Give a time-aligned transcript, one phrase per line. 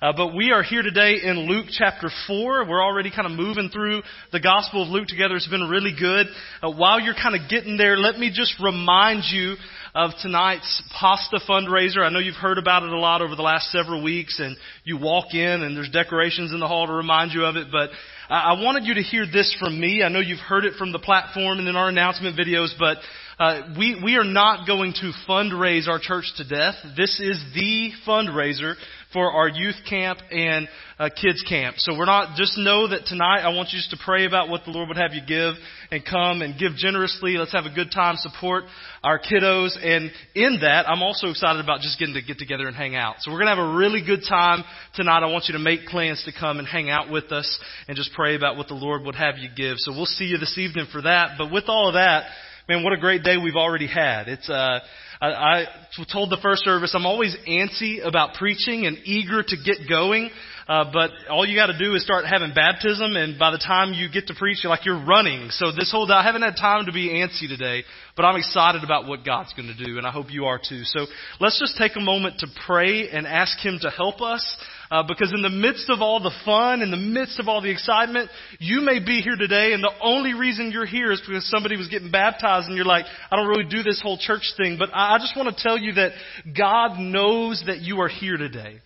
[0.00, 2.68] Uh, but we are here today in Luke chapter 4.
[2.68, 5.34] We're already kind of moving through the Gospel of Luke together.
[5.34, 6.28] It's been really good.
[6.62, 9.56] Uh, while you're kind of getting there, let me just remind you
[9.96, 12.06] of tonight's pasta fundraiser.
[12.06, 14.98] I know you've heard about it a lot over the last several weeks and you
[14.98, 17.90] walk in and there's decorations in the hall to remind you of it, but
[18.30, 20.04] I wanted you to hear this from me.
[20.04, 22.98] I know you've heard it from the platform and in our announcement videos, but
[23.38, 26.74] uh, we, we are not going to fundraise our church to death.
[26.96, 28.74] This is the fundraiser
[29.12, 30.68] for our youth camp and
[30.98, 31.76] uh, kids camp.
[31.78, 34.64] So we're not, just know that tonight I want you just to pray about what
[34.64, 35.54] the Lord would have you give
[35.90, 37.38] and come and give generously.
[37.38, 38.64] Let's have a good time, support
[39.04, 39.78] our kiddos.
[39.82, 43.16] And in that, I'm also excited about just getting to get together and hang out.
[43.20, 44.64] So we're going to have a really good time
[44.94, 45.22] tonight.
[45.22, 47.46] I want you to make plans to come and hang out with us
[47.86, 49.76] and just pray about what the Lord would have you give.
[49.78, 51.36] So we'll see you this evening for that.
[51.38, 52.26] But with all of that,
[52.68, 54.28] man, what a great day we've already had.
[54.28, 54.80] It's, uh,
[55.22, 55.64] I, I
[56.12, 60.30] told the first service I'm always antsy about preaching and eager to get going.
[60.68, 63.94] Uh, but all you got to do is start having baptism, and by the time
[63.94, 65.48] you get to preach, you're like you're running.
[65.48, 68.84] So this whole day, I haven't had time to be antsy today, but I'm excited
[68.84, 70.84] about what God's going to do, and I hope you are too.
[70.84, 71.06] So
[71.40, 74.44] let's just take a moment to pray and ask Him to help us.
[74.90, 77.70] Uh, because in the midst of all the fun, in the midst of all the
[77.70, 81.76] excitement, you may be here today, and the only reason you're here is because somebody
[81.76, 84.76] was getting baptized, and you're like, I don't really do this whole church thing.
[84.78, 86.12] But I just want to tell you that
[86.56, 88.80] God knows that you are here today.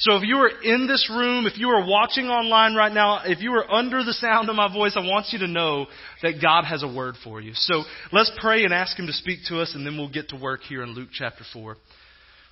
[0.00, 3.40] So if you are in this room, if you are watching online right now, if
[3.40, 5.86] you are under the sound of my voice, I want you to know
[6.22, 7.50] that God has a word for you.
[7.54, 10.36] So let's pray and ask Him to speak to us, and then we'll get to
[10.36, 11.76] work here in Luke chapter 4.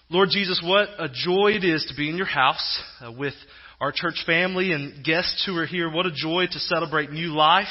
[0.09, 3.35] Lord Jesus, what a joy it is to be in your house uh, with
[3.81, 5.91] our church family and guests who are here.
[5.91, 7.67] What a joy to celebrate new life.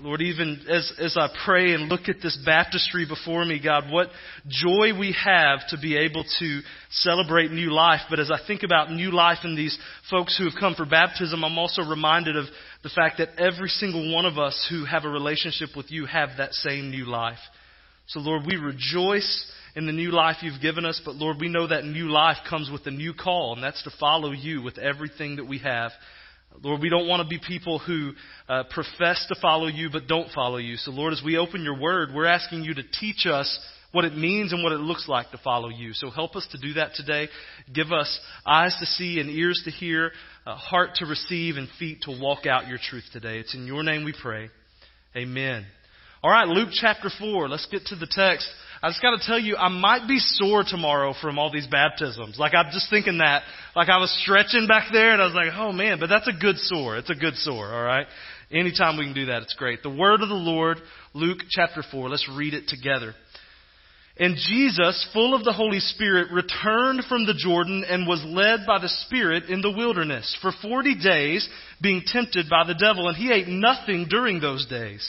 [0.00, 4.08] Lord, even as, as I pray and look at this baptistry before me, God, what
[4.46, 6.60] joy we have to be able to
[6.90, 8.02] celebrate new life.
[8.10, 9.78] But as I think about new life in these
[10.10, 12.44] folks who have come for baptism, I'm also reminded of
[12.82, 16.28] the fact that every single one of us who have a relationship with you have
[16.36, 17.38] that same new life.
[18.08, 19.46] So Lord, we rejoice
[19.76, 22.70] in the new life you've given us, but Lord, we know that new life comes
[22.70, 25.92] with a new call, and that's to follow you with everything that we have.
[26.62, 28.12] Lord, we don't want to be people who
[28.48, 30.76] uh, profess to follow you but don't follow you.
[30.76, 33.58] So, Lord, as we open your word, we're asking you to teach us
[33.92, 35.92] what it means and what it looks like to follow you.
[35.92, 37.28] So, help us to do that today.
[37.72, 40.12] Give us eyes to see and ears to hear,
[40.46, 43.38] a heart to receive, and feet to walk out your truth today.
[43.38, 44.48] It's in your name we pray.
[45.14, 45.66] Amen.
[46.20, 47.48] All right, Luke chapter 4.
[47.48, 48.48] Let's get to the text.
[48.82, 52.38] I just got to tell you, I might be sore tomorrow from all these baptisms.
[52.38, 53.42] Like I'm just thinking that,
[53.76, 56.32] like I was stretching back there and I was like, oh man, but that's a
[56.32, 56.96] good sore.
[56.96, 58.06] It's a good sore, alright?
[58.50, 59.82] Anytime we can do that, it's great.
[59.84, 60.78] The word of the Lord,
[61.14, 62.08] Luke chapter 4.
[62.08, 63.14] Let's read it together.
[64.16, 68.80] And Jesus, full of the Holy Spirit, returned from the Jordan and was led by
[68.80, 71.48] the Spirit in the wilderness for forty days,
[71.80, 73.06] being tempted by the devil.
[73.06, 75.08] And he ate nothing during those days.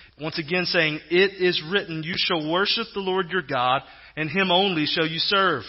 [0.21, 3.81] once again saying, It is written, You shall worship the Lord your God,
[4.15, 5.63] and him only shall you serve.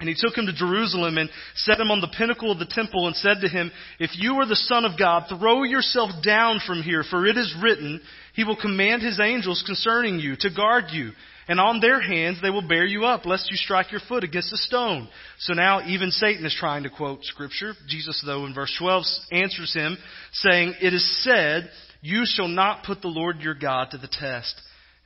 [0.00, 3.06] And he took him to Jerusalem and set him on the pinnacle of the temple
[3.06, 6.82] and said to him, If you are the Son of God, throw yourself down from
[6.82, 8.00] here, for it is written,
[8.34, 11.12] He will command His angels concerning you to guard you.
[11.46, 14.52] And on their hands they will bear you up, lest you strike your foot against
[14.52, 15.08] a stone.
[15.38, 17.74] So now even Satan is trying to quote scripture.
[17.86, 19.96] Jesus, though, in verse 12 answers him,
[20.32, 21.70] saying, It is said,
[22.04, 24.54] You shall not put the Lord your God to the test.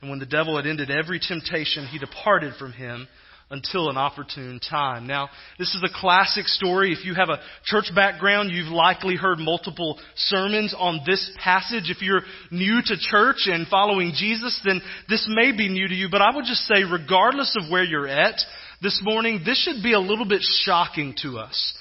[0.01, 3.07] And when the devil had ended every temptation, he departed from him
[3.49, 5.07] until an opportune time.
[5.07, 6.91] Now, this is a classic story.
[6.91, 11.89] If you have a church background, you've likely heard multiple sermons on this passage.
[11.89, 16.09] If you're new to church and following Jesus, then this may be new to you.
[16.11, 18.35] But I would just say, regardless of where you're at
[18.81, 21.73] this morning, this should be a little bit shocking to us.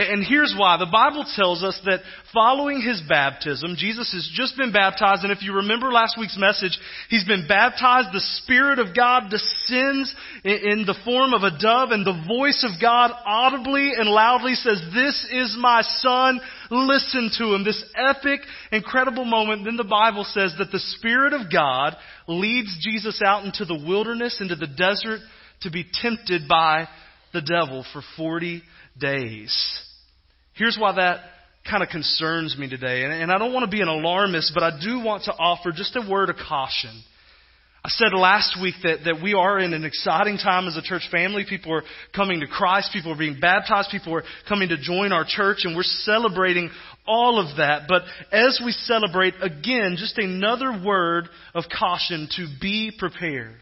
[0.00, 0.78] And here's why.
[0.78, 2.00] The Bible tells us that
[2.32, 6.78] following his baptism, Jesus has just been baptized, and if you remember last week's message,
[7.10, 8.08] he's been baptized.
[8.12, 12.80] The Spirit of God descends in the form of a dove, and the voice of
[12.80, 17.64] God audibly and loudly says, This is my Son, listen to him.
[17.64, 18.40] This epic,
[18.72, 19.66] incredible moment.
[19.66, 21.94] Then the Bible says that the Spirit of God
[22.26, 25.20] leads Jesus out into the wilderness, into the desert,
[25.60, 26.88] to be tempted by
[27.34, 28.62] the devil for 40
[28.98, 29.86] days.
[30.54, 31.20] Here's why that
[31.68, 33.04] kind of concerns me today.
[33.04, 35.72] And, and I don't want to be an alarmist, but I do want to offer
[35.72, 37.02] just a word of caution.
[37.82, 41.08] I said last week that, that we are in an exciting time as a church
[41.10, 41.46] family.
[41.48, 41.82] People are
[42.14, 42.90] coming to Christ.
[42.92, 43.88] People are being baptized.
[43.90, 46.68] People are coming to join our church and we're celebrating
[47.06, 47.84] all of that.
[47.88, 48.02] But
[48.32, 53.56] as we celebrate, again, just another word of caution to be prepared.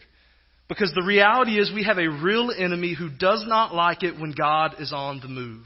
[0.68, 4.34] Because the reality is we have a real enemy who does not like it when
[4.36, 5.64] God is on the move.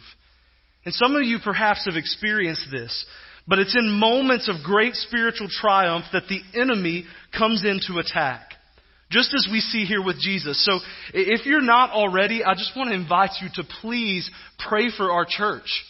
[0.85, 3.07] And some of you perhaps have experienced this,
[3.47, 7.05] but it's in moments of great spiritual triumph that the enemy
[7.37, 8.53] comes in to attack.
[9.11, 10.65] Just as we see here with Jesus.
[10.65, 10.79] So
[11.13, 14.31] if you're not already, I just want to invite you to please
[14.69, 15.85] pray for our church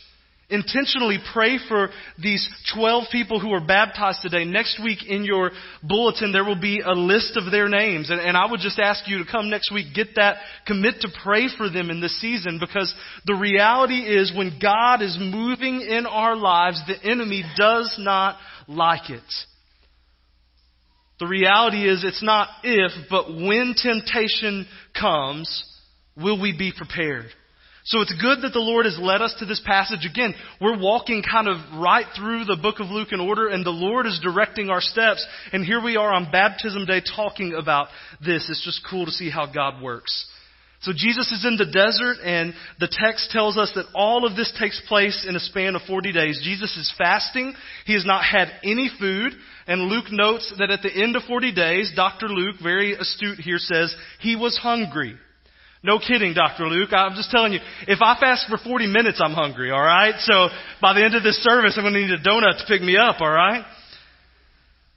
[0.52, 1.88] intentionally pray for
[2.22, 4.44] these 12 people who are baptized today.
[4.44, 5.50] Next week in your
[5.82, 8.10] bulletin, there will be a list of their names.
[8.10, 11.08] And, and, I would just ask you to come next week, get that, commit to
[11.24, 12.92] pray for them in this season because
[13.24, 18.36] the reality is when God is moving in our lives, the enemy does not
[18.68, 19.22] like it.
[21.18, 24.66] The reality is it's not if, but when temptation
[24.98, 25.64] comes,
[26.16, 27.26] will we be prepared?
[27.84, 30.06] So it's good that the Lord has led us to this passage.
[30.06, 33.70] Again, we're walking kind of right through the book of Luke in order, and the
[33.70, 35.26] Lord is directing our steps.
[35.52, 37.88] And here we are on baptism day talking about
[38.24, 38.48] this.
[38.48, 40.28] It's just cool to see how God works.
[40.82, 44.52] So Jesus is in the desert, and the text tells us that all of this
[44.58, 46.40] takes place in a span of 40 days.
[46.42, 47.54] Jesus is fasting.
[47.86, 49.32] He has not had any food.
[49.66, 52.28] And Luke notes that at the end of 40 days, Dr.
[52.28, 55.16] Luke, very astute here, says he was hungry.
[55.82, 56.66] No kidding, Dr.
[56.66, 56.90] Luke.
[56.92, 60.14] I'm just telling you, if I fast for 40 minutes, I'm hungry, alright?
[60.20, 60.48] So
[60.80, 62.96] by the end of this service, I'm going to need a donut to pick me
[62.96, 63.64] up, alright?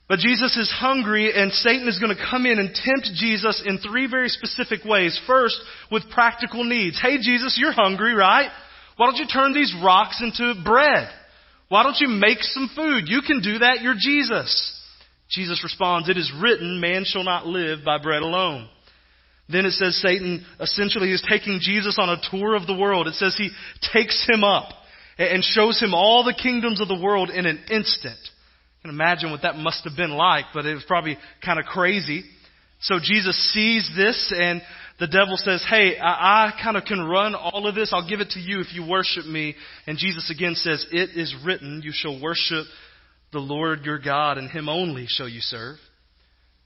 [0.08, 3.78] But Jesus is hungry and Satan is going to come in and tempt Jesus in
[3.78, 5.18] three very specific ways.
[5.26, 5.56] First,
[5.90, 7.00] with practical needs.
[7.02, 8.48] Hey Jesus, you're hungry, right?
[8.96, 11.08] Why don't you turn these rocks into bread?
[11.68, 13.08] Why don't you make some food?
[13.08, 13.82] You can do that.
[13.82, 14.72] You're Jesus.
[15.28, 18.68] Jesus responds, It is written, man shall not live by bread alone.
[19.48, 23.06] Then it says Satan essentially is taking Jesus on a tour of the world.
[23.06, 23.50] It says he
[23.92, 24.70] takes him up
[25.18, 28.18] and shows him all the kingdoms of the world in an instant.
[28.22, 31.66] You can imagine what that must have been like, but it was probably kind of
[31.66, 32.24] crazy.
[32.80, 34.60] So Jesus sees this and
[34.98, 37.90] the devil says, Hey, I, I kind of can run all of this.
[37.92, 39.54] I'll give it to you if you worship me.
[39.86, 42.66] And Jesus again says, It is written, you shall worship
[43.32, 45.76] the Lord your God and him only shall you serve.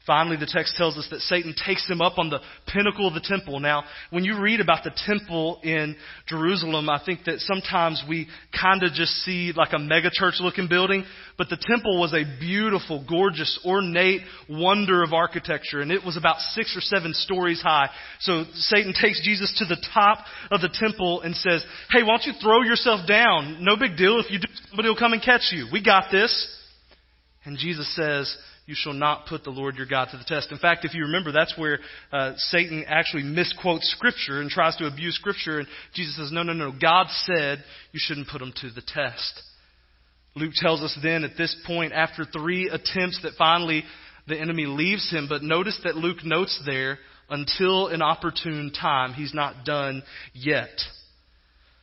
[0.06, 2.41] Finally, the text tells us that Satan takes him up on the
[2.73, 3.61] pinnacle of the temple.
[3.61, 5.94] Now, when you read about the temple in
[6.26, 8.26] Jerusalem, I think that sometimes we
[8.58, 11.05] kind of just see like a megachurch looking building,
[11.37, 16.41] but the temple was a beautiful, gorgeous, ornate wonder of architecture, and it was about
[16.53, 17.91] six or seven stories high.
[18.20, 22.25] So Satan takes Jesus to the top of the temple and says, Hey, why don't
[22.25, 23.62] you throw yourself down?
[23.62, 24.19] No big deal.
[24.19, 25.67] If you do, somebody will come and catch you.
[25.70, 26.56] We got this.
[27.44, 28.35] And Jesus says,
[28.70, 30.52] you shall not put the Lord your God to the test.
[30.52, 31.81] In fact, if you remember, that's where
[32.12, 35.58] uh, Satan actually misquotes Scripture and tries to abuse Scripture.
[35.58, 36.70] And Jesus says, no, no, no.
[36.70, 39.43] God said you shouldn't put him to the test.
[40.37, 43.82] Luke tells us then at this point, after three attempts, that finally
[44.28, 45.26] the enemy leaves him.
[45.28, 49.14] But notice that Luke notes there, until an opportune time.
[49.14, 50.02] He's not done
[50.34, 50.69] yet.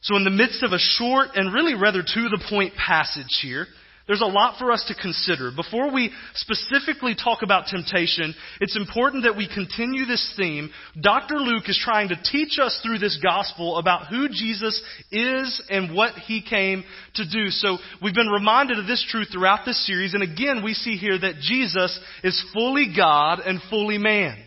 [0.02, 3.66] So, in the midst of a short and really rather to the point passage here,
[4.08, 5.52] there's a lot for us to consider.
[5.56, 10.70] Before we specifically talk about temptation, it's important that we continue this theme.
[11.00, 11.36] Dr.
[11.36, 16.14] Luke is trying to teach us through this gospel about who Jesus is and what
[16.14, 16.84] he came
[17.16, 17.50] to do.
[17.50, 21.20] So we've been reminded of this truth throughout this series, and again we see here
[21.20, 24.47] that Jesus is fully God and fully man.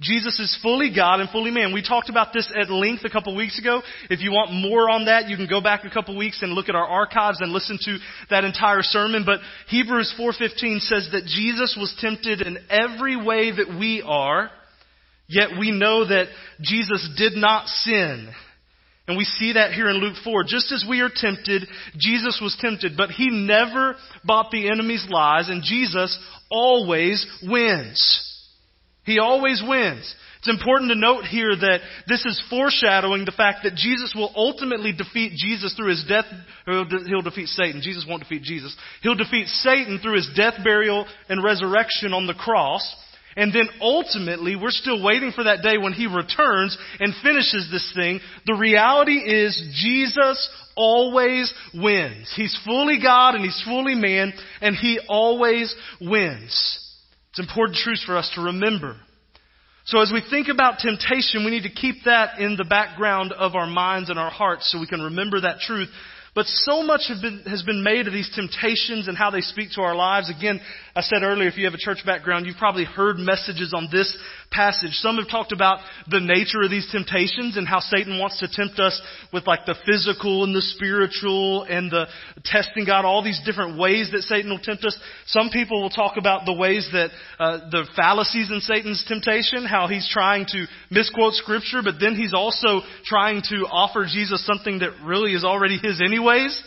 [0.00, 1.72] Jesus is fully God and fully man.
[1.72, 3.82] We talked about this at length a couple weeks ago.
[4.08, 6.68] If you want more on that, you can go back a couple weeks and look
[6.68, 7.98] at our archives and listen to
[8.30, 9.24] that entire sermon.
[9.26, 14.52] But Hebrews 4:15 says that Jesus was tempted in every way that we are,
[15.26, 16.28] yet we know that
[16.60, 18.28] Jesus did not sin.
[19.08, 20.44] And we see that here in Luke 4.
[20.44, 25.48] Just as we are tempted, Jesus was tempted, but he never bought the enemy's lies,
[25.48, 26.16] and Jesus
[26.50, 28.27] always wins.
[29.08, 30.14] He always wins.
[30.40, 34.92] It's important to note here that this is foreshadowing the fact that Jesus will ultimately
[34.92, 36.26] defeat Jesus through his death.
[36.66, 37.80] He'll defeat Satan.
[37.82, 38.76] Jesus won't defeat Jesus.
[39.02, 42.84] He'll defeat Satan through his death, burial, and resurrection on the cross.
[43.34, 47.90] And then ultimately, we're still waiting for that day when he returns and finishes this
[47.96, 48.20] thing.
[48.44, 52.30] The reality is Jesus always wins.
[52.36, 56.84] He's fully God and he's fully man, and he always wins.
[57.30, 58.96] It's important truth for us to remember.
[59.84, 63.54] So as we think about temptation, we need to keep that in the background of
[63.54, 65.88] our minds and our hearts so we can remember that truth.
[66.34, 69.80] But so much been, has been made of these temptations and how they speak to
[69.80, 70.30] our lives.
[70.30, 70.60] Again,
[70.98, 74.18] I said earlier, if you have a church background, you've probably heard messages on this
[74.50, 74.90] passage.
[74.94, 75.78] Some have talked about
[76.10, 79.00] the nature of these temptations and how Satan wants to tempt us
[79.32, 82.06] with like the physical and the spiritual and the
[82.44, 84.98] testing God, all these different ways that Satan will tempt us.
[85.26, 89.86] Some people will talk about the ways that uh, the fallacies in Satan's temptation, how
[89.86, 94.98] he's trying to misquote scripture, but then he's also trying to offer Jesus something that
[95.04, 96.60] really is already his anyway ways.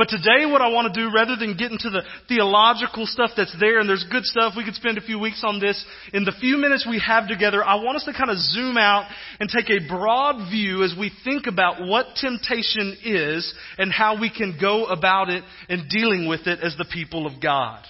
[0.00, 3.54] But today what I want to do, rather than get into the theological stuff that's
[3.60, 6.32] there, and there's good stuff, we could spend a few weeks on this, in the
[6.40, 9.04] few minutes we have together, I want us to kind of zoom out
[9.40, 14.30] and take a broad view as we think about what temptation is and how we
[14.30, 17.84] can go about it and dealing with it as the people of God.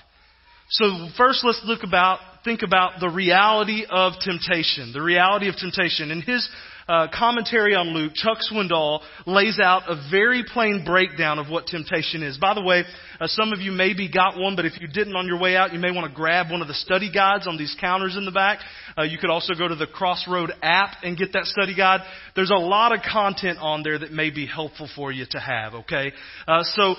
[0.70, 4.92] So first let's look about, think about the reality of temptation.
[4.92, 6.10] The reality of temptation.
[6.10, 6.48] In his
[6.90, 12.24] uh, commentary on Luke, Chuck Swindoll lays out a very plain breakdown of what temptation
[12.24, 12.36] is.
[12.36, 12.82] By the way,
[13.20, 15.72] uh, some of you maybe got one, but if you didn't on your way out,
[15.72, 18.32] you may want to grab one of the study guides on these counters in the
[18.32, 18.58] back.
[18.98, 22.00] Uh, you could also go to the Crossroad app and get that study guide.
[22.34, 25.74] There's a lot of content on there that may be helpful for you to have,
[25.74, 26.10] okay?
[26.48, 26.96] Uh, so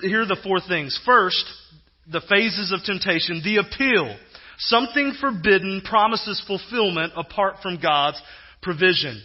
[0.00, 0.98] here are the four things.
[1.06, 1.44] First,
[2.10, 4.16] the phases of temptation, the appeal.
[4.58, 8.20] Something forbidden promises fulfillment apart from God's
[8.62, 9.22] provision.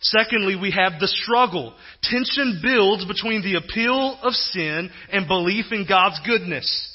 [0.00, 1.74] Secondly, we have the struggle.
[2.02, 6.88] Tension builds between the appeal of sin and belief in God's goodness.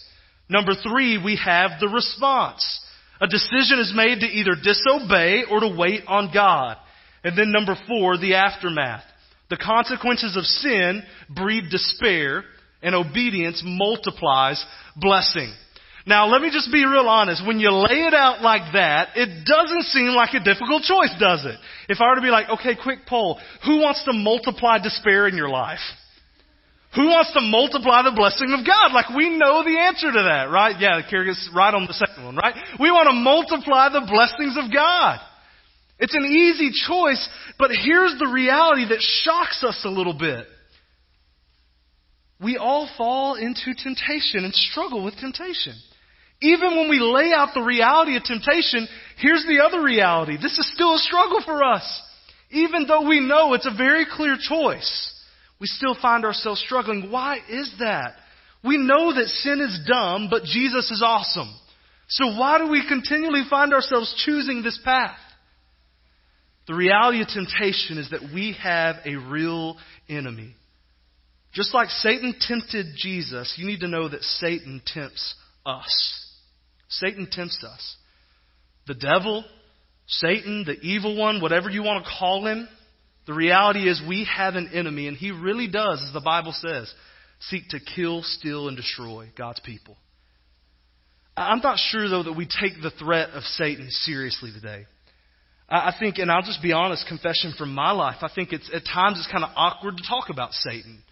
[0.49, 2.63] Number three, we have the response.
[3.21, 6.77] A decision is made to either disobey or to wait on God.
[7.23, 9.03] And then number four, the aftermath.
[9.49, 11.03] The consequences of sin
[11.33, 12.43] breed despair
[12.81, 14.63] and obedience multiplies
[14.95, 15.53] blessing.
[16.07, 17.45] Now, let me just be real honest.
[17.45, 21.43] When you lay it out like that, it doesn't seem like a difficult choice, does
[21.43, 21.59] it?
[21.89, 23.37] If I were to be like, okay, quick poll.
[23.65, 25.83] Who wants to multiply despair in your life?
[26.95, 28.95] Who wants to multiply the blessing of God?
[28.95, 30.79] Like we know the answer to that, right?
[30.79, 32.55] Yeah, Kerrigan's right on the second one, right?
[32.79, 35.19] We want to multiply the blessings of God.
[35.99, 37.19] It's an easy choice,
[37.59, 40.47] but here's the reality that shocks us a little bit.
[42.39, 45.73] We all fall into temptation and struggle with temptation.
[46.41, 50.37] Even when we lay out the reality of temptation, here's the other reality.
[50.37, 52.01] This is still a struggle for us.
[52.51, 55.13] Even though we know it's a very clear choice,
[55.59, 57.11] we still find ourselves struggling.
[57.11, 58.13] Why is that?
[58.63, 61.53] We know that sin is dumb, but Jesus is awesome.
[62.07, 65.17] So why do we continually find ourselves choosing this path?
[66.67, 69.77] The reality of temptation is that we have a real
[70.07, 70.53] enemy.
[71.53, 76.26] Just like Satan tempted Jesus, you need to know that Satan tempts us.
[76.89, 77.95] Satan tempts us.
[78.87, 79.43] The devil,
[80.07, 82.67] Satan, the evil one, whatever you want to call him,
[83.25, 86.91] the reality is we have an enemy, and he really does, as the Bible says,
[87.41, 89.97] seek to kill, steal, and destroy God's people.
[91.35, 94.85] I'm not sure, though, that we take the threat of Satan seriously today.
[95.69, 98.83] I think, and I'll just be honest, confession from my life, I think it's at
[98.85, 101.03] times it's kind of awkward to talk about Satan.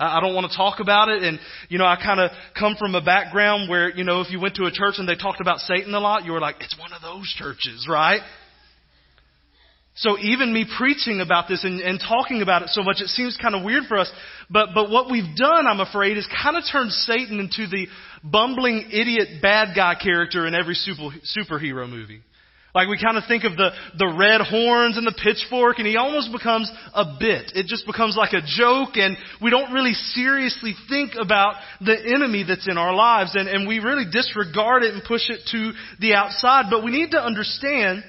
[0.00, 1.22] I don't want to talk about it.
[1.22, 1.38] And,
[1.68, 4.54] you know, I kind of come from a background where, you know, if you went
[4.56, 6.92] to a church and they talked about Satan a lot, you were like, it's one
[6.92, 8.20] of those churches, right?
[9.96, 13.36] So even me preaching about this and, and talking about it so much, it seems
[13.36, 14.10] kind of weird for us.
[14.48, 17.86] But, but what we've done, I'm afraid, is kind of turned Satan into the
[18.24, 22.22] bumbling idiot bad guy character in every super, superhero movie.
[22.74, 25.96] Like we kind of think of the, the red horns and the pitchfork and he
[25.96, 27.50] almost becomes a bit.
[27.54, 32.44] It just becomes like a joke and we don't really seriously think about the enemy
[32.46, 36.14] that's in our lives and, and we really disregard it and push it to the
[36.14, 36.66] outside.
[36.70, 38.04] But we need to understand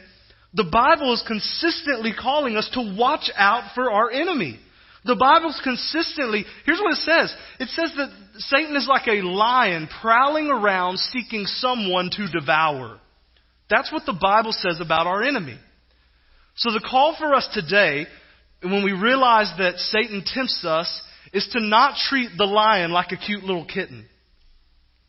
[0.53, 4.59] the Bible is consistently calling us to watch out for our enemy.
[5.05, 7.33] The Bible's consistently, here's what it says.
[7.59, 12.99] It says that Satan is like a lion prowling around seeking someone to devour.
[13.71, 15.57] That's what the Bible says about our enemy.
[16.55, 18.05] So the call for us today,
[18.61, 21.01] when we realize that Satan tempts us,
[21.33, 24.05] is to not treat the lion like a cute little kitten.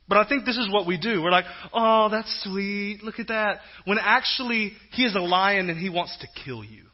[0.08, 1.20] But I think this is what we do.
[1.20, 3.02] We're like, oh, that's sweet.
[3.02, 3.60] Look at that.
[3.84, 6.84] When actually, he is a lion and he wants to kill you.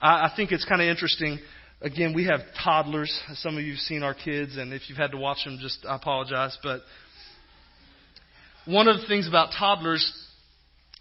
[0.00, 1.38] I, I think it's kind of interesting.
[1.80, 3.18] Again, we have toddlers.
[3.34, 5.86] Some of you have seen our kids, and if you've had to watch them, just
[5.88, 6.58] I apologize.
[6.62, 6.82] But
[8.66, 10.21] one of the things about toddlers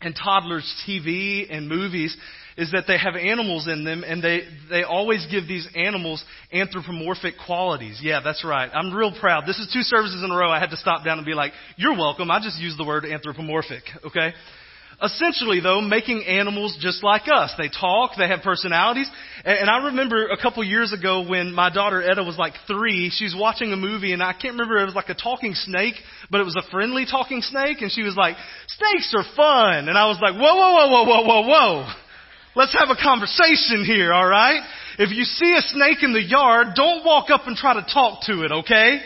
[0.01, 2.15] and toddlers' TV and movies
[2.57, 7.35] is that they have animals in them and they, they always give these animals anthropomorphic
[7.45, 7.99] qualities.
[8.01, 8.69] Yeah, that's right.
[8.73, 9.45] I'm real proud.
[9.47, 10.51] This is two services in a row.
[10.51, 12.29] I had to stop down and be like, you're welcome.
[12.29, 14.33] I just used the word anthropomorphic, okay?
[15.03, 17.51] Essentially, though, making animals just like us.
[17.57, 19.09] They talk, they have personalities.
[19.43, 23.23] And I remember a couple years ago when my daughter Etta was like three, she
[23.23, 25.95] was watching a movie and I can't remember, it was like a talking snake,
[26.29, 27.81] but it was a friendly talking snake.
[27.81, 28.35] And she was like,
[28.67, 29.89] snakes are fun.
[29.89, 31.93] And I was like, whoa, whoa, whoa, whoa, whoa, whoa, whoa.
[32.53, 34.61] Let's have a conversation here, alright?
[34.99, 38.23] If you see a snake in the yard, don't walk up and try to talk
[38.25, 38.99] to it, okay?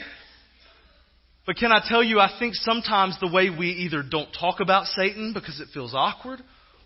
[1.46, 4.88] But can I tell you, I think sometimes the way we either don't talk about
[4.88, 6.40] Satan because it feels awkward,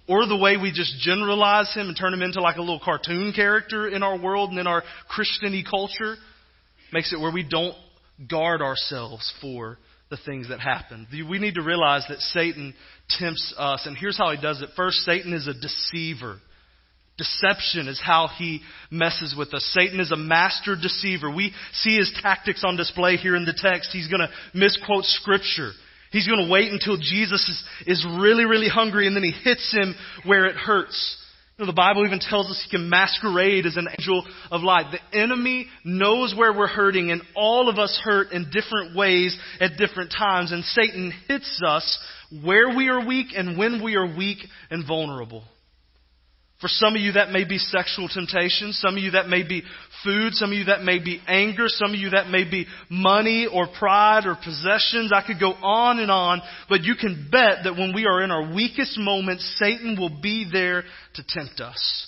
[0.08, 3.32] or the way we just generalize him and turn him into like a little cartoon
[3.34, 6.16] character in our world and in our Christiany culture
[6.92, 7.76] makes it where we don't
[8.30, 9.78] guard ourselves for
[10.10, 11.08] the things that happen.
[11.12, 12.74] We need to realize that Satan
[13.10, 14.70] tempts us, and here's how he does it.
[14.76, 16.40] First, Satan is a deceiver.
[17.20, 19.64] Deception is how he messes with us.
[19.74, 21.30] Satan is a master deceiver.
[21.30, 23.90] We see his tactics on display here in the text.
[23.92, 25.72] He's going to misquote scripture.
[26.12, 27.64] He's going to wait until Jesus is,
[28.00, 29.96] is really, really hungry and then he hits him
[30.26, 31.18] where it hurts.
[31.58, 34.94] You know, the Bible even tells us he can masquerade as an angel of light.
[34.94, 39.78] The enemy knows where we're hurting and all of us hurt in different ways at
[39.78, 42.00] different times and Satan hits us
[42.46, 44.38] where we are weak and when we are weak
[44.72, 45.44] and vulnerable.
[46.62, 48.74] For some of you, that may be sexual temptation.
[48.74, 49.64] Some of you, that may be
[50.04, 50.34] food.
[50.34, 51.66] Some of you, that may be anger.
[51.68, 55.12] Some of you, that may be money or pride or possessions.
[55.14, 56.42] I could go on and on.
[56.68, 60.50] But you can bet that when we are in our weakest moments, Satan will be
[60.52, 60.84] there
[61.16, 62.08] to tempt us.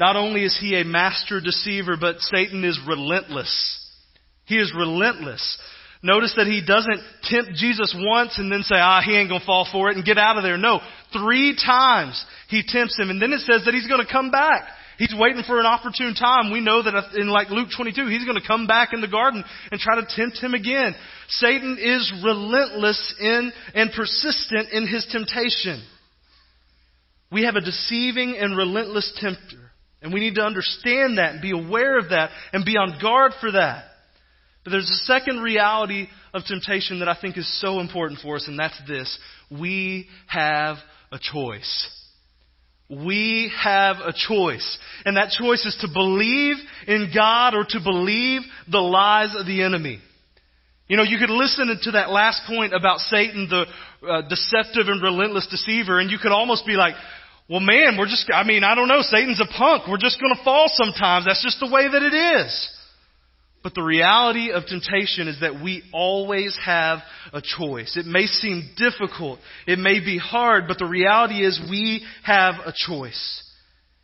[0.00, 3.78] Not only is he a master deceiver, but Satan is relentless.
[4.46, 5.58] He is relentless.
[6.02, 9.68] Notice that he doesn't tempt Jesus once and then say, ah, he ain't gonna fall
[9.70, 10.58] for it and get out of there.
[10.58, 10.80] No.
[11.12, 14.64] Three times he tempts him and then it says that he's gonna come back.
[14.98, 16.52] He's waiting for an opportune time.
[16.52, 19.42] We know that in like Luke 22, he's going to come back in the garden
[19.72, 20.94] and try to tempt him again.
[21.28, 25.82] Satan is relentless in and persistent in his temptation.
[27.32, 29.72] We have a deceiving and relentless tempter.
[30.02, 33.32] And we need to understand that and be aware of that and be on guard
[33.40, 33.84] for that.
[34.64, 38.46] But there's a second reality of temptation that I think is so important for us,
[38.46, 39.18] and that's this.
[39.50, 40.76] We have
[41.10, 41.90] a choice.
[42.88, 44.78] We have a choice.
[45.04, 49.62] And that choice is to believe in God or to believe the lies of the
[49.62, 49.98] enemy.
[50.88, 53.64] You know, you could listen to that last point about Satan, the
[54.06, 56.94] uh, deceptive and relentless deceiver, and you could almost be like,
[57.48, 59.88] well, man, we're just, I mean, I don't know, Satan's a punk.
[59.88, 61.24] We're just going to fall sometimes.
[61.24, 62.70] That's just the way that it is.
[63.62, 66.98] But the reality of temptation is that we always have
[67.32, 67.96] a choice.
[67.96, 69.38] It may seem difficult.
[69.66, 73.42] It may be hard, but the reality is we have a choice.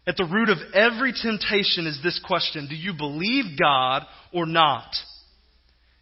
[0.06, 4.94] At the root of every temptation is this question Do you believe God or not?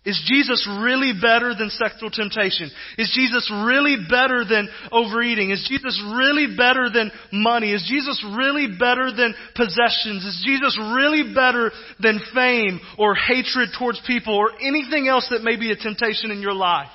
[0.07, 2.71] Is Jesus really better than sexual temptation?
[2.97, 5.51] Is Jesus really better than overeating?
[5.51, 7.73] Is Jesus really better than money?
[7.73, 10.25] Is Jesus really better than possessions?
[10.25, 15.57] Is Jesus really better than fame or hatred towards people or anything else that may
[15.57, 16.87] be a temptation in your life?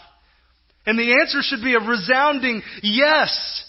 [0.85, 3.65] And the answer should be a resounding yes.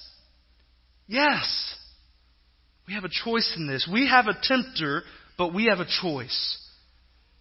[1.08, 1.74] Yes.
[2.86, 3.88] We have a choice in this.
[3.92, 5.02] We have a tempter,
[5.36, 6.61] but we have a choice.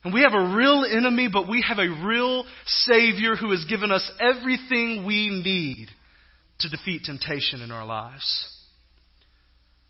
[0.03, 3.91] And we have a real enemy, but we have a real Savior who has given
[3.91, 5.89] us everything we need
[6.59, 8.47] to defeat temptation in our lives.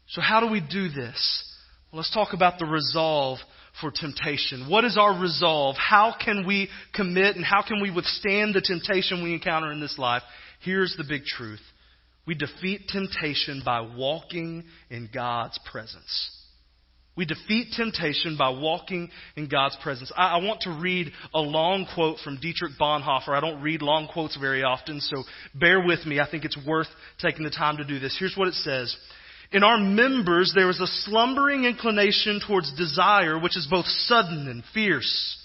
[0.08, 1.48] So, how do we do this?
[1.92, 3.40] Well, let's talk about the resolve
[3.80, 4.70] for temptation.
[4.70, 5.78] What is our resolve?
[5.78, 9.98] How can we commit and how can we withstand the temptation we encounter in this
[9.98, 10.24] life?
[10.62, 11.62] Here's the big truth
[12.28, 16.41] we defeat temptation by walking in God's presence.
[17.18, 20.12] We defeat temptation by walking in God's presence.
[20.16, 23.30] I, I, want to read a long quote from Dietrich Bonhoeffer.
[23.30, 26.22] I don't read long quotes very often, so bear with me.
[26.22, 26.88] I think it's worth
[27.20, 28.16] taking the time to do this.
[28.18, 28.96] Here's what it says.
[29.52, 34.64] In our members, there is a slumbering inclination towards desire, which is both sudden and
[34.74, 35.38] fierce.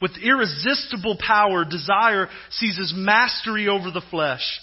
[0.00, 4.60] With irresistible power, desire seizes mastery over the flesh.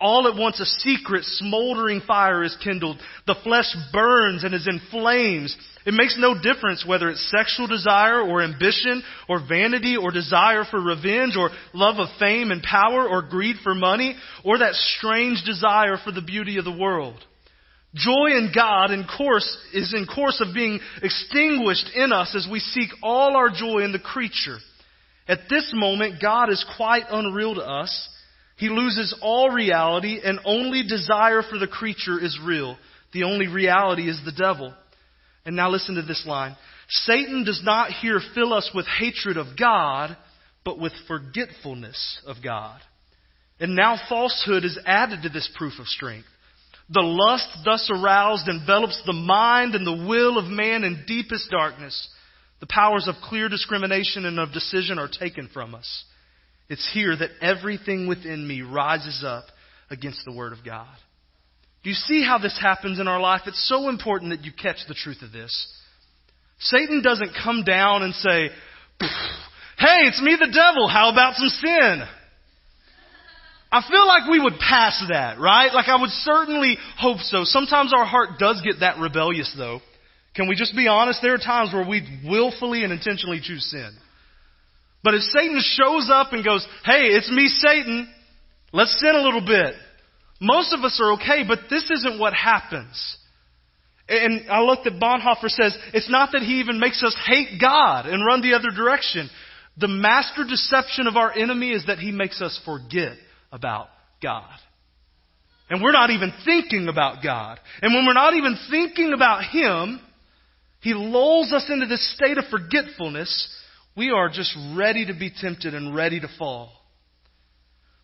[0.00, 2.98] All at once a secret smoldering fire is kindled.
[3.26, 5.54] The flesh burns and is in flames.
[5.84, 10.80] It makes no difference whether it's sexual desire or ambition or vanity or desire for
[10.80, 15.98] revenge or love of fame and power or greed for money or that strange desire
[16.02, 17.22] for the beauty of the world.
[17.94, 22.60] Joy in God in course, is in course of being extinguished in us as we
[22.60, 24.58] seek all our joy in the creature.
[25.28, 28.08] At this moment, God is quite unreal to us
[28.60, 32.76] he loses all reality and only desire for the creature is real.
[33.14, 34.74] The only reality is the devil.
[35.46, 36.54] And now listen to this line.
[36.90, 40.14] Satan does not here fill us with hatred of God,
[40.62, 42.78] but with forgetfulness of God.
[43.60, 46.28] And now falsehood is added to this proof of strength.
[46.90, 52.10] The lust thus aroused envelops the mind and the will of man in deepest darkness.
[52.60, 56.04] The powers of clear discrimination and of decision are taken from us.
[56.70, 59.44] It's here that everything within me rises up
[59.90, 60.86] against the Word of God.
[61.82, 63.42] Do you see how this happens in our life?
[63.46, 65.52] It's so important that you catch the truth of this.
[66.60, 68.50] Satan doesn't come down and say,
[69.78, 70.88] Hey, it's me the devil.
[70.88, 72.02] How about some sin?
[73.72, 75.72] I feel like we would pass that, right?
[75.72, 77.44] Like I would certainly hope so.
[77.44, 79.80] Sometimes our heart does get that rebellious though.
[80.36, 81.20] Can we just be honest?
[81.22, 83.90] There are times where we willfully and intentionally choose sin.
[85.02, 88.08] But if Satan shows up and goes, hey, it's me, Satan,
[88.72, 89.74] let's sin a little bit.
[90.40, 93.16] Most of us are okay, but this isn't what happens.
[94.08, 98.06] And I looked at Bonhoeffer says, it's not that he even makes us hate God
[98.06, 99.30] and run the other direction.
[99.76, 103.16] The master deception of our enemy is that he makes us forget
[103.52, 103.88] about
[104.22, 104.50] God.
[105.70, 107.60] And we're not even thinking about God.
[107.80, 110.00] And when we're not even thinking about Him,
[110.80, 113.56] He lulls us into this state of forgetfulness.
[114.00, 116.72] We are just ready to be tempted and ready to fall.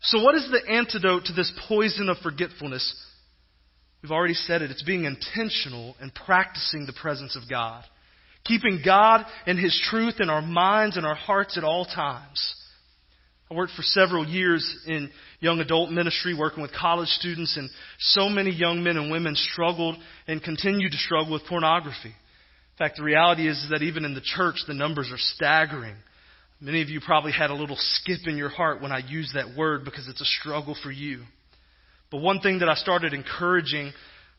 [0.03, 2.95] So, what is the antidote to this poison of forgetfulness?
[4.03, 4.71] We've already said it.
[4.71, 7.83] It's being intentional and practicing the presence of God.
[8.45, 12.55] Keeping God and His truth in our minds and our hearts at all times.
[13.51, 18.29] I worked for several years in young adult ministry, working with college students, and so
[18.29, 19.97] many young men and women struggled
[20.29, 22.13] and continue to struggle with pornography.
[22.79, 25.97] In fact, the reality is that even in the church, the numbers are staggering.
[26.61, 29.57] Many of you probably had a little skip in your heart when I used that
[29.57, 31.23] word because it's a struggle for you.
[32.11, 33.93] But one thing that I started encouraging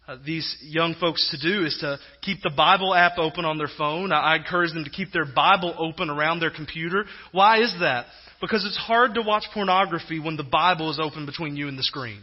[0.08, 3.70] uh, these young folks to do is to keep the Bible app open on their
[3.76, 4.12] phone.
[4.12, 7.06] I, I encourage them to keep their Bible open around their computer.
[7.32, 8.06] Why is that?
[8.40, 11.84] Because it's hard to watch pornography when the Bible is open between you and the
[11.84, 12.22] screen.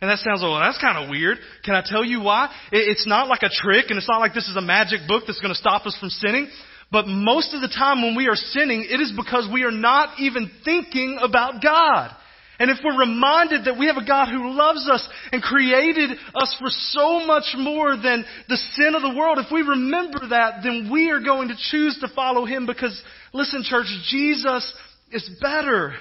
[0.00, 1.38] And that sounds, well, that's kind of weird.
[1.64, 2.54] Can I tell you why?
[2.70, 5.40] It's not like a trick and it's not like this is a magic book that's
[5.40, 6.48] going to stop us from sinning.
[6.90, 10.20] But most of the time when we are sinning, it is because we are not
[10.20, 12.14] even thinking about God.
[12.60, 16.56] And if we're reminded that we have a God who loves us and created us
[16.58, 20.90] for so much more than the sin of the world, if we remember that, then
[20.92, 23.00] we are going to choose to follow Him because,
[23.32, 24.74] listen, church, Jesus
[25.12, 25.94] is better.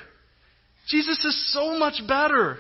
[0.88, 2.58] Jesus is so much better.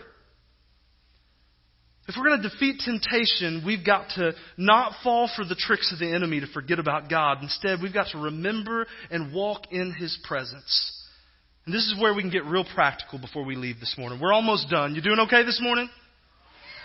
[2.07, 5.99] If we're going to defeat temptation, we've got to not fall for the tricks of
[5.99, 7.39] the enemy to forget about God.
[7.41, 10.93] Instead, we've got to remember and walk in His presence.
[11.65, 14.19] And this is where we can get real practical before we leave this morning.
[14.21, 14.95] We're almost done.
[14.95, 15.89] You doing okay this morning?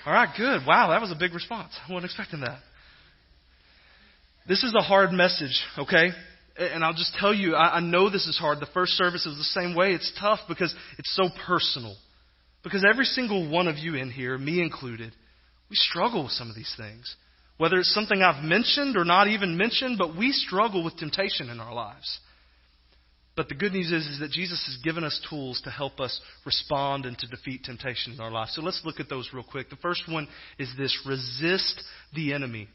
[0.05, 0.63] All right, good.
[0.67, 1.73] Wow, that was a big response.
[1.89, 2.59] I wasn't expecting that.
[4.49, 6.09] This is a hard message, okay?
[6.59, 8.59] And I'll just tell you, I, know this is hard.
[8.59, 9.93] The first service is the same way.
[9.93, 11.95] It's tough because it's so personal.
[12.63, 15.13] Because every single one of you in here, me included,
[15.69, 17.17] we struggle with some of these things.
[17.59, 21.61] Whether it's something I've mentioned or not even mentioned, but we struggle with temptation in
[21.61, 22.21] our lives.
[23.35, 26.21] But the good news is, is that Jesus has given us tools to help us
[26.45, 28.51] respond and to defeat temptation in our life.
[28.51, 29.71] So let's look at those real quick.
[29.71, 31.83] The first one is this resist
[32.15, 32.69] the enemy.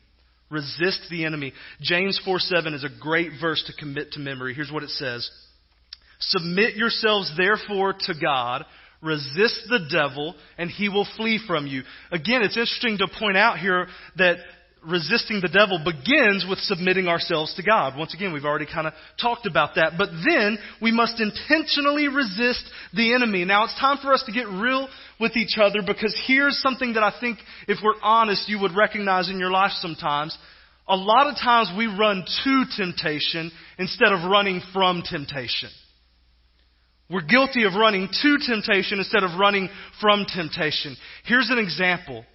[0.49, 1.53] Resist the enemy.
[1.81, 4.53] James 4 7 is a great verse to commit to memory.
[4.53, 5.29] Here's what it says
[6.19, 8.65] Submit yourselves therefore to God.
[9.01, 11.83] Resist the devil, and he will flee from you.
[12.11, 14.37] Again, it's interesting to point out here that
[14.85, 17.97] resisting the devil begins with submitting ourselves to God.
[17.97, 19.93] Once again, we've already kind of talked about that.
[19.97, 23.45] But then we must intentionally resist the enemy.
[23.45, 24.87] Now it's time for us to get real
[25.19, 29.29] with each other because here's something that I think, if we're honest, you would recognize
[29.29, 30.37] in your life sometimes.
[30.87, 35.69] A lot of times we run to temptation instead of running from temptation.
[37.09, 39.69] We're guilty of running to temptation instead of running
[40.01, 40.97] from temptation.
[41.25, 42.25] Here's an example.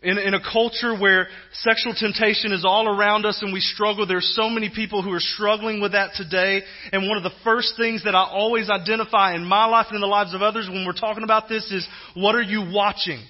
[0.00, 4.32] In, in a culture where sexual temptation is all around us and we struggle, there's
[4.36, 6.62] so many people who are struggling with that today.
[6.92, 10.00] And one of the first things that I always identify in my life and in
[10.00, 13.20] the lives of others when we're talking about this is, what are you watching?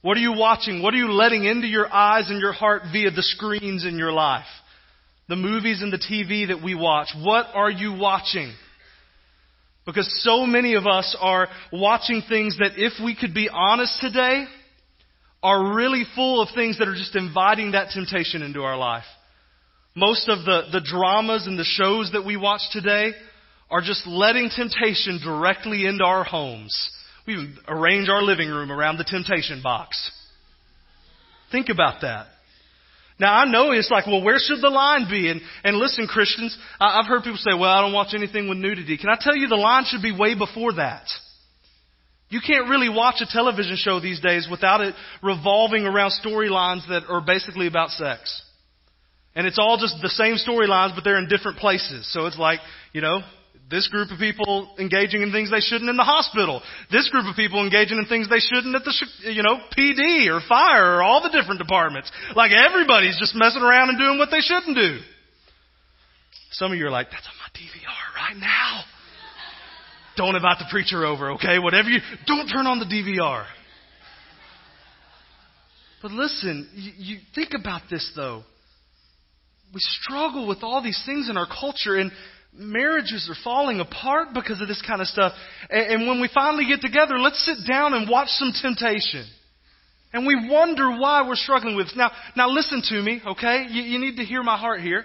[0.00, 0.82] What are you watching?
[0.82, 4.12] What are you letting into your eyes and your heart via the screens in your
[4.12, 4.46] life?
[5.28, 7.08] The movies and the TV that we watch.
[7.22, 8.54] What are you watching?
[9.84, 14.44] Because so many of us are watching things that if we could be honest today,
[15.42, 19.04] are really full of things that are just inviting that temptation into our life.
[19.94, 23.12] Most of the, the dramas and the shows that we watch today
[23.70, 26.90] are just letting temptation directly into our homes.
[27.26, 30.10] We arrange our living room around the temptation box.
[31.50, 32.28] Think about that.
[33.22, 35.30] Now I know it's like, well, where should the line be?
[35.30, 38.58] And, and listen, Christians, I, I've heard people say, well, I don't watch anything with
[38.58, 38.98] nudity.
[38.98, 41.06] Can I tell you the line should be way before that?
[42.30, 47.04] You can't really watch a television show these days without it revolving around storylines that
[47.08, 48.42] are basically about sex.
[49.36, 52.12] And it's all just the same storylines, but they're in different places.
[52.12, 52.58] So it's like,
[52.92, 53.20] you know,
[53.72, 56.60] this group of people engaging in things they shouldn't in the hospital.
[56.92, 58.92] This group of people engaging in things they shouldn't at the,
[59.32, 62.12] you know, PD or fire or all the different departments.
[62.36, 65.00] Like everybody's just messing around and doing what they shouldn't do.
[66.52, 68.84] Some of you are like, that's on my DVR right now.
[70.18, 71.58] Don't invite the preacher over, okay?
[71.58, 73.46] Whatever you, don't turn on the DVR.
[76.02, 78.42] But listen, you, you think about this though.
[79.72, 82.12] We struggle with all these things in our culture and
[82.52, 85.32] marriages are falling apart because of this kind of stuff.
[85.70, 89.26] And, and when we finally get together, let's sit down and watch some temptation.
[90.12, 91.96] And we wonder why we're struggling with this.
[91.96, 93.66] Now, now listen to me, okay?
[93.70, 95.04] You, you need to hear my heart here.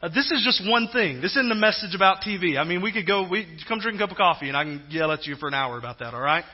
[0.00, 1.20] Uh, this is just one thing.
[1.20, 2.56] This isn't a message about TV.
[2.56, 4.84] I mean, we could go, we come drink a cup of coffee and I can
[4.90, 6.44] yell at you for an hour about that, alright?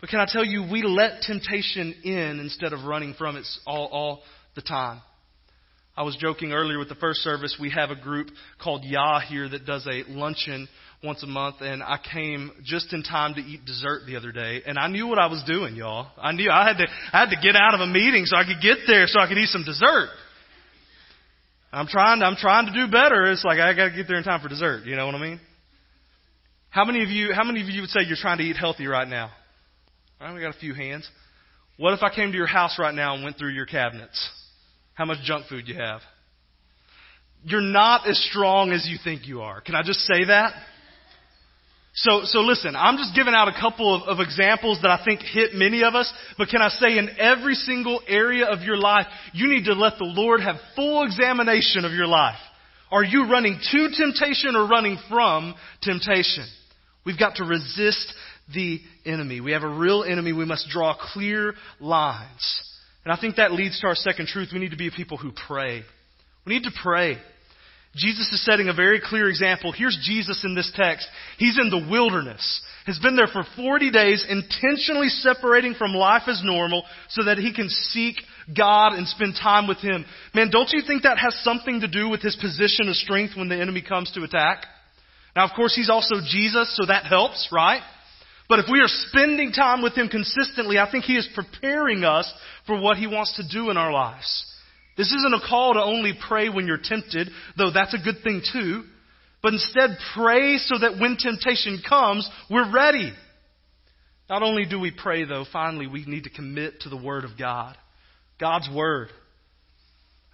[0.00, 3.86] But can I tell you, we let temptation in instead of running from it all,
[3.86, 4.22] all
[4.54, 5.00] the time.
[5.96, 7.56] I was joking earlier with the first service.
[7.60, 8.28] We have a group
[8.62, 10.68] called Yah here that does a luncheon
[11.02, 14.62] once a month, and I came just in time to eat dessert the other day,
[14.66, 16.08] and I knew what I was doing, y'all.
[16.18, 18.44] I knew I had to I had to get out of a meeting so I
[18.44, 20.10] could get there so I could eat some dessert.
[21.72, 23.30] I'm trying I'm trying to do better.
[23.30, 24.84] It's like I got to get there in time for dessert.
[24.86, 25.40] You know what I mean?
[26.70, 28.86] How many of you How many of you would say you're trying to eat healthy
[28.86, 29.30] right now?
[30.20, 31.08] All right, we got a few hands.
[31.76, 34.30] What if I came to your house right now and went through your cabinets?
[34.96, 36.00] How much junk food you have.
[37.44, 39.60] You're not as strong as you think you are.
[39.60, 40.52] Can I just say that?
[41.94, 45.20] So, so listen, I'm just giving out a couple of, of, examples that I think
[45.20, 49.06] hit many of us, but can I say in every single area of your life,
[49.32, 52.36] you need to let the Lord have full examination of your life.
[52.90, 56.44] Are you running to temptation or running from temptation?
[57.06, 58.12] We've got to resist
[58.52, 59.40] the enemy.
[59.40, 60.34] We have a real enemy.
[60.34, 62.62] We must draw clear lines.
[63.06, 64.48] And I think that leads to our second truth.
[64.52, 65.84] We need to be people who pray.
[66.44, 67.18] We need to pray.
[67.94, 69.70] Jesus is setting a very clear example.
[69.70, 71.06] Here's Jesus in this text.
[71.38, 76.42] He's in the wilderness, has been there for 40 days, intentionally separating from life as
[76.44, 78.16] normal so that he can seek
[78.52, 80.04] God and spend time with Him.
[80.34, 83.48] Man, don't you think that has something to do with his position of strength when
[83.48, 84.66] the enemy comes to attack?
[85.36, 87.82] Now, of course, he's also Jesus, so that helps, right?
[88.48, 92.32] But if we are spending time with Him consistently, I think He is preparing us
[92.66, 94.44] for what He wants to do in our lives.
[94.96, 97.28] This isn't a call to only pray when you're tempted,
[97.58, 98.84] though that's a good thing too.
[99.42, 103.12] But instead, pray so that when temptation comes, we're ready.
[104.28, 107.38] Not only do we pray, though, finally, we need to commit to the Word of
[107.38, 107.76] God.
[108.40, 109.08] God's Word.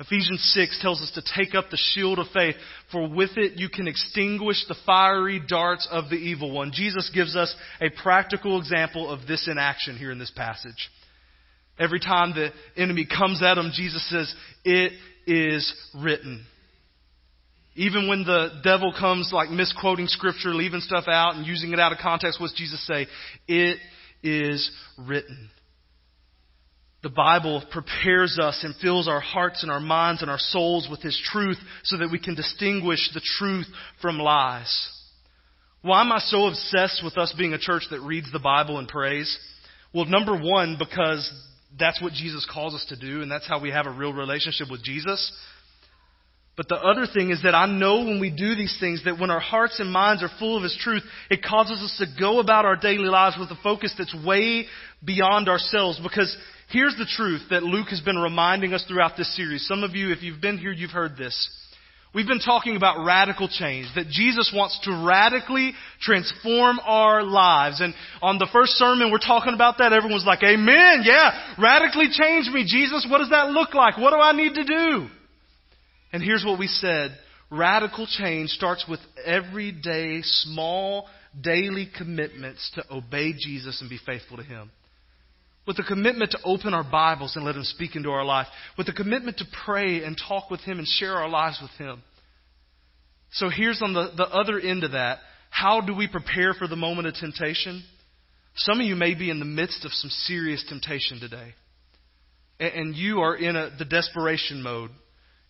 [0.03, 2.57] Ephesians 6 tells us to take up the shield of faith,
[2.91, 6.73] for with it you can extinguish the fiery darts of the evil one.
[6.75, 10.91] Jesus gives us a practical example of this in action here in this passage.
[11.79, 14.35] Every time the enemy comes at him, Jesus says,
[14.65, 14.93] It
[15.27, 16.47] is written.
[17.77, 21.93] Even when the devil comes like misquoting scripture, leaving stuff out and using it out
[21.93, 23.07] of context, what's Jesus say?
[23.47, 23.79] It
[24.23, 25.49] is written.
[27.03, 31.01] The Bible prepares us and fills our hearts and our minds and our souls with
[31.01, 33.67] His truth so that we can distinguish the truth
[34.01, 34.89] from lies.
[35.83, 38.87] Why am I so obsessed with us being a church that reads the Bible and
[38.87, 39.37] prays?
[39.93, 41.29] Well, number one, because
[41.77, 44.71] that's what Jesus calls us to do, and that's how we have a real relationship
[44.71, 45.33] with Jesus.
[46.57, 49.31] But the other thing is that I know when we do these things that when
[49.31, 52.65] our hearts and minds are full of His truth, it causes us to go about
[52.65, 54.67] our daily lives with a focus that's way
[55.05, 56.37] beyond ourselves because
[56.73, 59.67] Here's the truth that Luke has been reminding us throughout this series.
[59.69, 61.51] Some of you, if you've been here, you've heard this.
[62.15, 67.83] We've been talking about radical change, that Jesus wants to radically transform our lives.
[67.83, 69.93] And on the first sermon, we're talking about that.
[69.93, 73.07] Everyone's like, Amen, yeah, radically change me, Jesus.
[73.09, 73.99] What does that look like?
[73.99, 75.09] What do I need to do?
[76.11, 77.19] And here's what we said
[77.51, 81.07] radical change starts with everyday, small,
[81.39, 84.71] daily commitments to obey Jesus and be faithful to Him
[85.67, 88.47] with a commitment to open our Bibles and let Him speak into our life,
[88.77, 92.03] with a commitment to pray and talk with Him and share our lives with Him.
[93.33, 95.19] So here's on the, the other end of that.
[95.51, 97.83] How do we prepare for the moment of temptation?
[98.57, 101.55] Some of you may be in the midst of some serious temptation today.
[102.61, 104.91] And, and you are in a, the desperation mode.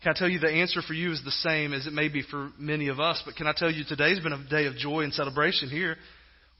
[0.03, 2.23] Can I tell you the answer for you is the same as it may be
[2.23, 5.03] for many of us, but can I tell you today's been a day of joy
[5.03, 5.97] and celebration here.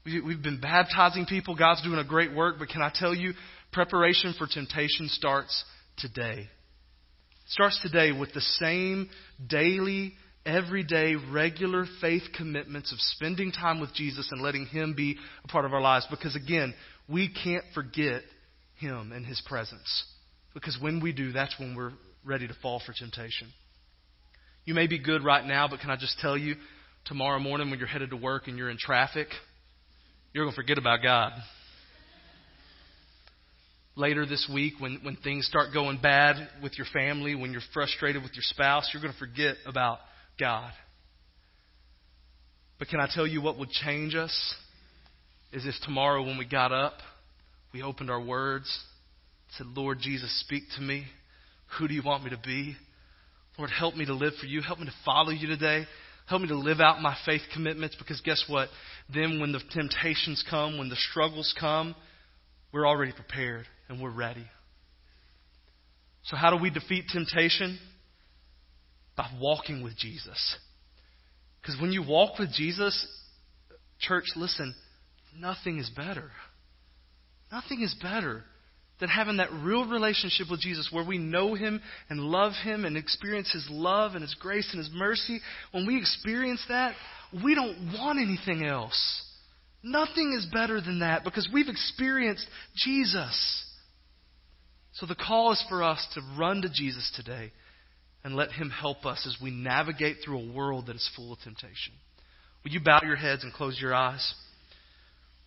[0.05, 1.55] We've been baptizing people.
[1.55, 2.55] God's doing a great work.
[2.59, 3.33] But can I tell you,
[3.71, 5.63] preparation for temptation starts
[5.97, 6.39] today.
[6.39, 9.09] It starts today with the same
[9.47, 10.13] daily
[10.45, 15.63] everyday, regular faith commitments of spending time with Jesus and letting Him be a part
[15.63, 16.05] of our lives.
[16.09, 16.73] Because again,
[17.07, 18.23] we can't forget
[18.79, 20.05] Him and His presence.
[20.53, 21.93] Because when we do, that's when we're
[22.25, 23.47] ready to fall for temptation.
[24.65, 26.55] You may be good right now, but can I just tell you,
[27.05, 29.27] tomorrow morning when you're headed to work and you're in traffic,
[30.33, 31.31] you're going to forget about God.
[33.95, 38.23] Later this week, when, when things start going bad with your family, when you're frustrated
[38.23, 39.99] with your spouse, you're going to forget about
[40.39, 40.71] God.
[42.79, 44.55] But can I tell you what would change us?
[45.51, 46.93] Is if tomorrow when we got up,
[47.71, 48.67] we opened our words,
[49.57, 51.05] said, Lord Jesus, speak to me.
[51.77, 52.75] Who do you want me to be?
[53.59, 54.61] Lord, help me to live for you.
[54.63, 55.85] Help me to follow you today.
[56.27, 58.69] Help me to live out my faith commitments because guess what?
[59.13, 61.95] Then when the temptations come, when the struggles come,
[62.71, 64.45] we're already prepared and we're ready.
[66.23, 67.77] So, how do we defeat temptation?
[69.15, 70.57] By walking with Jesus.
[71.61, 73.07] Because when you walk with Jesus,
[73.99, 74.73] church, listen,
[75.37, 76.31] nothing is better.
[77.51, 78.43] Nothing is better
[78.99, 82.95] than having that real relationship with Jesus where we know Him and love Him and
[82.95, 85.41] experience His love and His grace and His mercy.
[85.71, 86.95] When we experience that,
[87.43, 89.23] we don't want anything else.
[89.81, 93.65] Nothing is better than that because we've experienced Jesus.
[94.93, 97.51] So the call is for us to run to Jesus today
[98.23, 101.39] and let Him help us as we navigate through a world that is full of
[101.39, 101.93] temptation.
[102.63, 104.33] Will you bow your heads and close your eyes?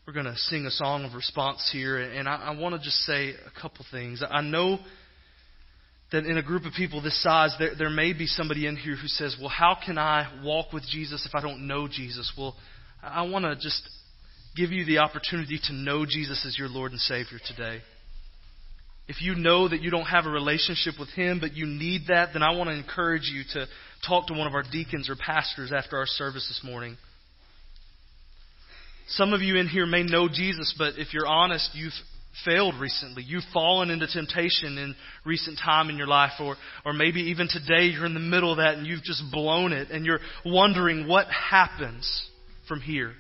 [0.07, 2.99] We're going to sing a song of response here, and I, I want to just
[2.99, 4.23] say a couple things.
[4.23, 4.79] I know
[6.13, 8.95] that in a group of people this size, there, there may be somebody in here
[8.95, 12.33] who says, Well, how can I walk with Jesus if I don't know Jesus?
[12.39, 12.55] Well,
[13.03, 13.83] I want to just
[14.55, 17.81] give you the opportunity to know Jesus as your Lord and Savior today.
[19.09, 22.29] If you know that you don't have a relationship with Him, but you need that,
[22.33, 23.67] then I want to encourage you to
[24.07, 26.97] talk to one of our deacons or pastors after our service this morning.
[29.09, 31.93] Some of you in here may know Jesus, but if you're honest, you've
[32.45, 33.23] failed recently.
[33.23, 37.87] You've fallen into temptation in recent time in your life, or, or maybe even today
[37.87, 41.27] you're in the middle of that and you've just blown it and you're wondering what
[41.29, 42.29] happens
[42.69, 43.13] from here.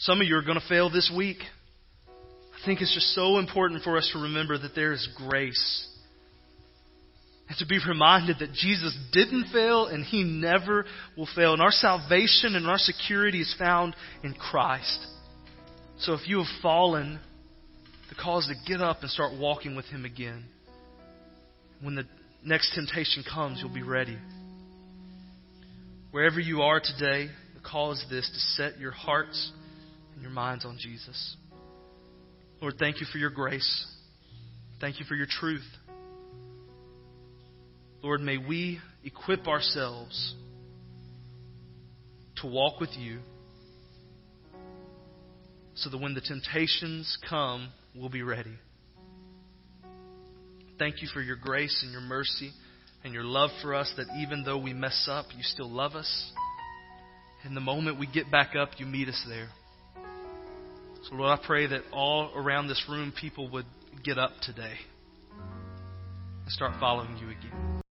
[0.00, 1.38] Some of you are going to fail this week.
[2.08, 5.88] I think it's just so important for us to remember that there is grace
[7.58, 10.84] to be reminded that Jesus didn't fail and he never
[11.16, 11.52] will fail.
[11.52, 15.06] And our salvation and our security is found in Christ.
[15.98, 17.18] So if you have fallen,
[18.08, 20.44] the call is to get up and start walking with him again.
[21.82, 22.04] When the
[22.44, 24.16] next temptation comes, you'll be ready.
[26.10, 29.52] Wherever you are today, the call is this to set your hearts
[30.14, 31.36] and your minds on Jesus.
[32.60, 33.86] Lord, thank you for your grace.
[34.80, 35.66] Thank you for your truth.
[38.02, 40.34] Lord, may we equip ourselves
[42.36, 43.18] to walk with you
[45.74, 48.56] so that when the temptations come, we'll be ready.
[50.78, 52.52] Thank you for your grace and your mercy
[53.02, 56.32] and your love for us that even though we mess up, you still love us.
[57.44, 59.48] And the moment we get back up, you meet us there.
[61.08, 63.66] So, Lord, I pray that all around this room, people would
[64.04, 64.74] get up today
[66.42, 67.82] and start following you again.